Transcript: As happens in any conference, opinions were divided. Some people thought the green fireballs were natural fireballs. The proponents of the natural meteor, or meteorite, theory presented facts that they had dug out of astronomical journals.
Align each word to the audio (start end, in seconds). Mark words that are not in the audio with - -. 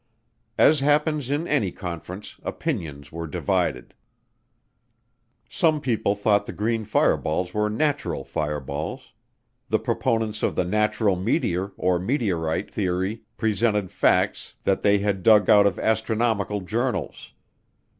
As 0.57 0.79
happens 0.79 1.29
in 1.29 1.47
any 1.47 1.71
conference, 1.71 2.39
opinions 2.41 3.11
were 3.11 3.27
divided. 3.27 3.93
Some 5.47 5.79
people 5.79 6.15
thought 6.15 6.47
the 6.47 6.51
green 6.53 6.85
fireballs 6.85 7.53
were 7.53 7.69
natural 7.69 8.23
fireballs. 8.23 9.13
The 9.69 9.77
proponents 9.77 10.41
of 10.41 10.55
the 10.55 10.65
natural 10.65 11.15
meteor, 11.15 11.73
or 11.77 11.99
meteorite, 11.99 12.73
theory 12.73 13.21
presented 13.37 13.91
facts 13.91 14.55
that 14.63 14.81
they 14.81 14.97
had 14.97 15.21
dug 15.21 15.51
out 15.51 15.67
of 15.67 15.77
astronomical 15.77 16.61
journals. 16.61 17.33